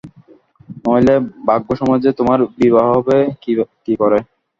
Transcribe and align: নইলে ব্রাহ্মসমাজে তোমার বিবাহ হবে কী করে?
নইলে 0.83 1.15
ব্রাহ্মসমাজে 1.45 2.09
তোমার 2.19 2.39
বিবাহ 2.59 2.85
হবে 2.95 3.17
কী 3.85 3.93
করে? 4.01 4.19